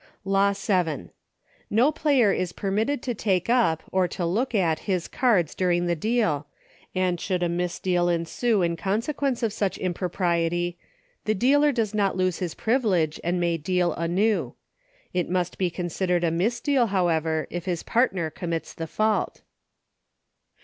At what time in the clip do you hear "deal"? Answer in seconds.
5.95-6.47, 13.57-13.93